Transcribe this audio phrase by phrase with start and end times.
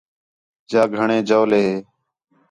[0.69, 1.75] جا گھݨیں جَولے ہِے